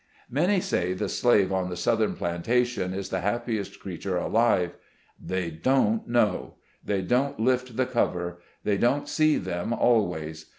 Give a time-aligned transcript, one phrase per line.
[0.31, 4.75] Many say the slave on the southern plantation is the happiest creature alive.
[5.23, 10.47] They don't know; they don't lift the cover; they don't see them always.